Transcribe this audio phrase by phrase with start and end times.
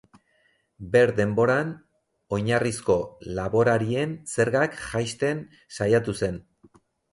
[0.95, 1.73] Ber denboran,
[2.37, 2.97] oinarrizko
[3.41, 5.47] laborarien zergak jaisten
[5.79, 6.45] saiatu zen.